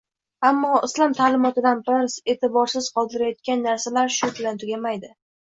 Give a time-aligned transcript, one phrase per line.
[0.47, 5.17] Ammo islom ta’limotidan biz e’tiborsiz qoldirayotgan narsalar shu bilan tugamaydi